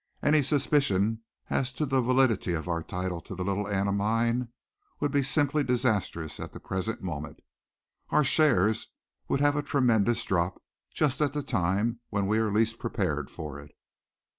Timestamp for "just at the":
10.91-11.43